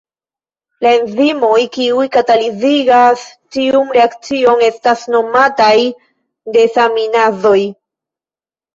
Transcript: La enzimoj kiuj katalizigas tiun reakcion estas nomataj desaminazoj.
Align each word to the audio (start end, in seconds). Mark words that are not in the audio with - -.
La 0.85 0.93
enzimoj 0.99 1.57
kiuj 1.75 2.05
katalizigas 2.15 3.27
tiun 3.59 3.95
reakcion 3.99 4.67
estas 4.73 5.07
nomataj 5.19 5.77
desaminazoj. 6.61 7.59